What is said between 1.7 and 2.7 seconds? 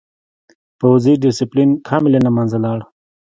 کاملاً له منځه